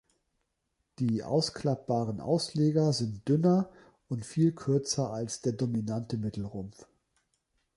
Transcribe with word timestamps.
Die 0.97 1.21
ausklappbaren 1.23 2.21
Ausleger 2.21 2.91
sind 2.91 3.29
dünner 3.29 3.69
und 4.07 4.25
viel 4.25 4.51
kürzer 4.51 5.11
als 5.13 5.41
der 5.41 5.53
dominante 5.53 6.17
Mittelrumpf. 6.17 6.87